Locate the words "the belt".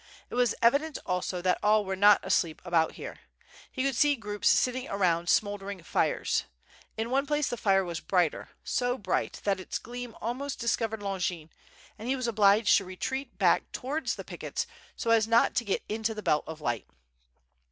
16.15-16.45